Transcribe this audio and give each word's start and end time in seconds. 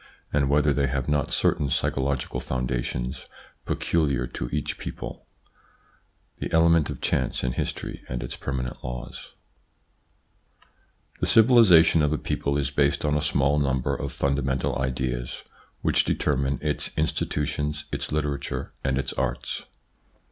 and 0.33 0.49
whether 0.49 0.73
they 0.73 0.87
have 0.87 1.07
not 1.07 1.29
certain 1.29 1.69
psychological 1.69 2.39
foundations 2.39 3.27
peculiar 3.67 4.25
to 4.25 4.49
each 4.51 4.79
people? 4.79 5.27
The 6.39 6.51
element 6.51 6.89
of 6.89 7.01
chance 7.01 7.43
in 7.43 7.51
history 7.51 8.01
and 8.09 8.23
its 8.23 8.35
permanent 8.35 8.83
laws. 8.83 9.33
f^HE 11.21 11.27
civilisation 11.27 12.01
of 12.01 12.11
a 12.11 12.17
people 12.17 12.57
is 12.57 12.71
based 12.71 13.05
on 13.05 13.13
a 13.15 13.21
small 13.21 13.59
* 13.59 13.59
number 13.59 13.93
of 13.95 14.11
fundamental 14.11 14.75
ideas, 14.79 15.43
which 15.83 16.03
determine 16.03 16.57
its 16.63 16.89
institutions, 16.97 17.85
its 17.91 18.11
literature 18.11 18.73
and 18.83 18.97
its 18.97 19.13
arts. 19.13 19.65